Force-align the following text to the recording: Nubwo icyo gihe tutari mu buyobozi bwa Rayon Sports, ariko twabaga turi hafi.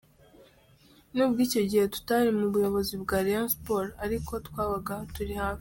Nubwo 1.13 1.39
icyo 1.47 1.61
gihe 1.69 1.85
tutari 1.93 2.29
mu 2.39 2.45
buyobozi 2.53 2.93
bwa 3.03 3.17
Rayon 3.25 3.49
Sports, 3.55 3.95
ariko 4.05 4.31
twabaga 4.47 4.95
turi 5.15 5.33
hafi. 5.41 5.49